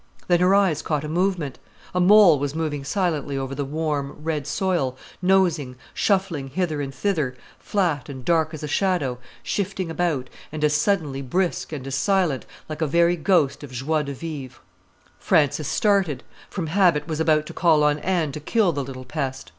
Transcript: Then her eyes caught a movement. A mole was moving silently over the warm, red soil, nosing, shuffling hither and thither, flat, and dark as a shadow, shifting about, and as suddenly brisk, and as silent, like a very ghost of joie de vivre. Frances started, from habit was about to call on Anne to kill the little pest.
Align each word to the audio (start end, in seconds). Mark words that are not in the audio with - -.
Then 0.27 0.39
her 0.39 0.55
eyes 0.55 0.81
caught 0.81 1.03
a 1.03 1.07
movement. 1.07 1.59
A 1.93 1.99
mole 1.99 2.39
was 2.39 2.55
moving 2.55 2.83
silently 2.83 3.37
over 3.37 3.53
the 3.53 3.63
warm, 3.63 4.15
red 4.23 4.47
soil, 4.47 4.97
nosing, 5.21 5.75
shuffling 5.93 6.47
hither 6.47 6.81
and 6.81 6.91
thither, 6.91 7.35
flat, 7.59 8.09
and 8.09 8.25
dark 8.25 8.51
as 8.51 8.63
a 8.63 8.67
shadow, 8.67 9.19
shifting 9.43 9.91
about, 9.91 10.27
and 10.51 10.63
as 10.63 10.73
suddenly 10.73 11.21
brisk, 11.21 11.71
and 11.71 11.85
as 11.85 11.93
silent, 11.93 12.47
like 12.67 12.81
a 12.81 12.87
very 12.87 13.15
ghost 13.15 13.63
of 13.63 13.71
joie 13.71 14.01
de 14.01 14.15
vivre. 14.15 14.57
Frances 15.19 15.67
started, 15.67 16.23
from 16.49 16.65
habit 16.65 17.07
was 17.07 17.19
about 17.19 17.45
to 17.45 17.53
call 17.53 17.83
on 17.83 17.99
Anne 17.99 18.31
to 18.31 18.39
kill 18.39 18.71
the 18.71 18.83
little 18.83 19.05
pest. 19.05 19.49